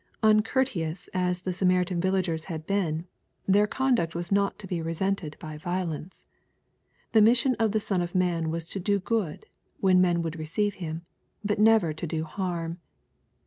ITncourtdous 0.23 1.09
as 1.13 1.41
the 1.41 1.53
Samaritan 1.53 2.01
villagers 2.01 2.45
had 2.45 2.65
been, 2.65 3.05
their 3.47 3.67
conduct 3.67 4.15
was 4.15 4.31
not 4.31 4.57
to 4.57 4.65
be 4.65 4.81
resented 4.81 5.35
by 5.39 5.57
violence. 5.59 6.23
The 7.11 7.21
mission 7.21 7.55
of 7.59 7.71
the 7.71 7.79
Son 7.79 8.01
of 8.01 8.15
man 8.15 8.45
w:as 8.45 8.67
to 8.69 8.79
do 8.79 8.97
good, 8.99 9.45
when 9.79 10.01
men 10.01 10.23
would 10.23 10.39
receive 10.39 10.73
Him, 10.81 11.05
but 11.45 11.59
never 11.59 11.93
to 11.93 12.07
do 12.07 12.23
harm. 12.23 12.79